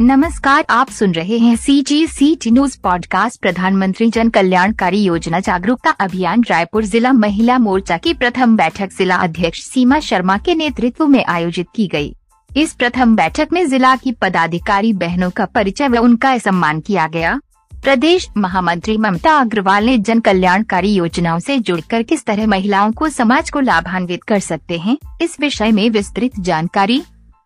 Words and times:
नमस्कार, 0.00 0.64
आप 0.70 0.90
सुन 0.90 1.12
रहे 1.12 1.38
हैं 1.38 1.56
C 1.56 1.80
G 1.82 2.06
C 2.06 2.34
T 2.34 2.50
news 2.50 2.78
podcast 2.82 3.40
प्रधानमंत्री 3.40 4.08
जन 4.10 4.28
कल्याणकारी 4.28 5.02
योजना 5.02 5.40
जागरूकता 5.40 5.90
अभियान, 5.90 6.44
रायपुर 6.50 6.84
जिला 6.84 7.12
महिला 7.12 7.58
मोर्चा 7.58 7.96
की 7.96 8.14
प्रथम 8.14 8.56
बैठक 8.56 8.90
जिला 8.98 9.16
अध्यक्ष 9.16 9.60
सीमा 9.62 9.98
शर्मा 10.00 10.36
के 10.38 10.54
नेतृत्व 10.54 11.06
में 11.06 11.24
आयोजित 11.24 11.66
की 11.74 11.86
गई। 11.86 12.14
इस 12.56 12.72
प्रथम 12.72 13.14
बैठक 13.16 13.48
में 13.52 13.68
जिला 13.68 13.94
की 13.96 14.12
पदाधिकारी 14.12 14.92
बहनों 14.92 15.30
का 15.30 15.44
परिचय 15.44 15.88
व 15.88 15.98
उनका 15.98 16.36
सम्मान 16.38 16.80
किया 16.80 17.06
गया 17.08 17.38
प्रदेश 17.72 18.28
महामंत्री 18.36 18.96
ममता 18.96 19.36
अग्रवाल 19.36 19.84
ने 19.84 19.98
जन 19.98 20.20
कल्याणकारी 20.20 20.94
योजनाओं 20.94 21.38
से 21.38 21.58
जुड़कर 21.58 22.02
किस 22.02 22.24
तरह 22.24 22.46
महिलाओं 22.46 22.92
को 22.92 23.08
समाज 23.08 23.50
को 23.50 23.60
लाभान्वित 23.60 24.24
कर 24.24 24.38
सकते 24.38 24.78
हैं, 24.78 24.98
इस 25.22 25.40
विषय 25.40 25.72
में 25.72 25.88
विस्तृत 25.90 26.40
जानकारी 26.40 27.02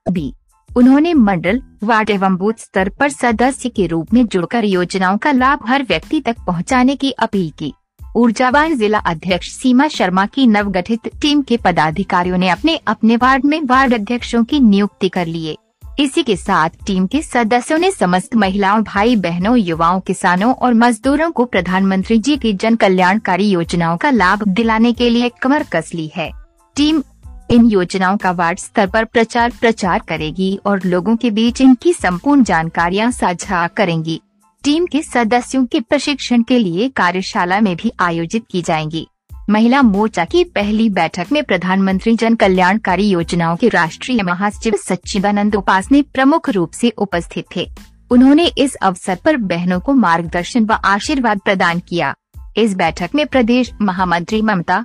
दी 0.08 0.32
उन्होंने 0.76 1.12
मंडल, 1.14 1.60
वार्ड 1.84 2.10
एवं 2.10 2.36
बूथ 2.36 2.52
स्तर 2.58 2.88
पर 2.88 3.08
सदस्य 3.08 3.68
के 3.68 3.86
रूप 3.86 4.12
में 4.14 4.26
जुड़कर 4.26 4.64
योजनाओं 4.64 5.18
का 5.18 5.32
लाभ 5.32 5.60
हर 5.68 5.82
व्यक्ति 5.82 6.20
तक 6.20 6.36
पहुँचाने 6.46 6.96
की 6.96 7.10
अपील 7.10 7.50
की। 7.58 7.72
ऊर्जावान 8.16 8.76
जिला 8.76 8.98
अध्यक्ष 8.98 9.50
सीमा 9.50 9.88
शर्मा 9.88 10.26
की 10.26 10.46
नवगठित 10.46 11.08
टीम 11.20 11.42
के 11.42 11.56
पदाधिकारियों 11.56 12.38
ने 12.38 12.48
अपने 12.48 12.76
अपने 12.86 13.16
वार्ड 13.16 13.44
में 13.44 13.60
वार्ड 13.62 13.94
अध्यक्षों 13.94 14.44
की 14.44 14.60
नियुक्ति 14.60 15.08
कर 15.08 15.26
लिए 15.26 15.56
इसी 15.98 16.22
के 16.22 16.36
साथ 16.36 16.70
टीम 16.86 17.06
के 17.06 17.22
सदस्यों 17.22 17.78
ने 17.78 17.90
समस्त 17.90 18.34
महिलाओं 18.36 18.82
भाई 18.82 19.16
बहनों 19.16 19.56
युवाओं, 19.58 20.00
किसानों 20.00 20.52
और 20.54 20.74
मजदूरों 20.74 21.30
को 21.30 21.44
प्रधानमंत्री 21.44 22.18
जी 22.18 22.36
की 22.36 22.52
जन 22.52 22.76
कल्याणकारी 22.76 23.48
योजनाओं 23.48 23.96
का 23.96 24.10
लाभ 24.10 24.42
दिलाने 24.48 24.92
के 24.92 25.10
लिए 25.10 25.30
कमर 25.42 25.62
कस 25.72 25.90
ली 25.94 26.10
है। 26.16 26.30
टीम 26.76 27.02
इन 27.50 27.64
योजनाओं 27.66 28.16
का 28.16 28.30
वार्ड 28.30 28.58
स्तर 28.58 28.86
पर 28.86 29.04
प्रचार 29.04 29.52
प्रचार 29.60 30.02
करेगी 30.08 30.58
और 30.66 30.80
लोगों 30.84 31.16
के 31.16 31.30
बीच 31.30 31.60
इनकी 31.60 31.92
संपूर्ण 31.92 32.44
जानकारियाँ 32.44 33.10
साझा 33.10 33.66
करेंगी। 33.66 34.20
टीम 34.64 34.86
के 34.86 35.02
सदस्यों 35.02 35.66
के 35.66 35.80
प्रशिक्षण 35.80 36.42
के 36.42 36.58
लिए 36.58 36.88
कार्यशाला 36.88 37.60
में 37.60 37.76
भी 37.76 37.92
आयोजित 38.00 38.44
की 38.50 38.62
जाएँगी। 38.62 39.06
महिला 39.50 39.82
मोर्चा 39.82 40.24
की 40.24 40.44
पहली 40.44 40.90
बैठक 40.90 41.26
में 41.32 41.44
प्रधानमंत्री 41.44 42.16
जन 42.16 42.34
कल्याणकारी 42.34 43.08
योजनाओं 43.08 43.56
के 43.56 43.68
राष्ट्रीय 43.68 44.22
महासचिव 44.22 44.74
सच्चिदानंद 44.76 45.54
उपासने 45.54 46.02
प्रमुख 46.02 46.50
रूप 46.50 46.70
से 46.70 46.90
उपस्थित 46.90 47.44
थे। 47.56 47.70
उन्होंने 48.10 48.46
इस 48.58 48.74
अवसर 48.74 49.18
पर 49.24 49.36
बहनों 49.36 49.80
को 49.80 49.92
मार्गदर्शन 49.92 50.64
व 50.64 50.72
आशीर्वाद 50.72 51.40
प्रदान 51.44 51.78
किया। 51.78 52.14
इस 52.56 52.74
बैठक 52.74 53.10
में 53.14 53.26
प्रदेश 53.26 53.72
महामंत्री 53.82 54.42
ममता 54.42 54.84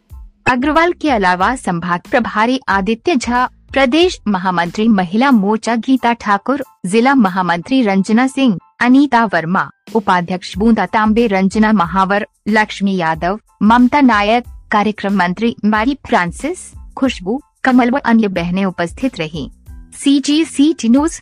अग्रवाल 0.50 0.92
के 0.92 1.10
अलावा 1.10 1.56
संभाग 1.56 2.00
प्रभारी 2.12 2.60
आदित्य 2.68 3.16
झा, 3.16 3.50
प्रदेश 3.72 4.22
महामंत्री 4.28 4.88
महिला 4.88 5.32
मोर्चा 5.32 5.76
गीता 5.76 6.14
ठाकुर, 6.14 6.64
जिला 6.86 7.16
महामंत्री 7.16 7.82
रंजना 7.82 8.28
सिंह, 8.28 8.58
अनीता 8.80 9.26
वर्मा, 9.26 9.70
उपाध्यक्ष 9.96 10.58
बूंदा 10.58 10.86
तांबे, 10.86 11.28
रंजना 11.28 11.72
महावर, 11.72 12.28
लक्ष्मी 12.48 12.96
यादव, 12.96 13.40
ममता 13.64 14.02
नायक, 14.02 14.44
कार्यक्रम 14.72 15.14
मंत्री 15.14 15.56
मैरी 15.66 15.98
फ्रांसिस, 16.08 16.74
खुशबू, 16.98 17.42
कमल 17.64 17.92
व 17.92 17.98
अन्य 17.98 18.28
बहनें 18.28 18.66
उपस्थित 18.66 19.20
रहीं। 19.20 19.50
सी 19.94 20.20
जी 20.20 20.46
सी 20.46 20.74
टी 20.74 20.90
न्यूज़ 20.90 21.22